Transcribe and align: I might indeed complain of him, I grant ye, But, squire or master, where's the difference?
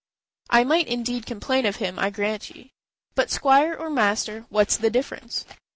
I 0.49 0.63
might 0.63 0.87
indeed 0.87 1.27
complain 1.27 1.63
of 1.67 1.75
him, 1.75 1.99
I 1.99 2.09
grant 2.09 2.49
ye, 2.49 2.71
But, 3.13 3.29
squire 3.29 3.75
or 3.75 3.91
master, 3.91 4.47
where's 4.49 4.77
the 4.79 4.89
difference? 4.89 5.45